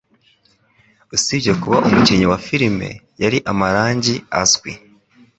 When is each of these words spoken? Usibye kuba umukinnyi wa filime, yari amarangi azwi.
Usibye 1.15 1.53
kuba 1.61 1.77
umukinnyi 1.87 2.25
wa 2.31 2.39
filime, 2.45 2.89
yari 3.21 3.37
amarangi 3.51 4.15
azwi. 4.41 4.71